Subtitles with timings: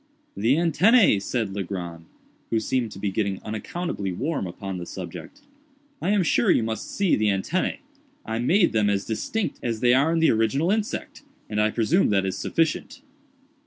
[0.35, 2.05] "The antennæ!" said Legrand,
[2.49, 5.41] who seemed to be getting unaccountably warm upon the subject;
[6.01, 7.77] "I am sure you must see the antennæ.
[8.25, 12.09] I made them as distinct as they are in the original insect, and I presume
[12.09, 13.01] that is sufficient."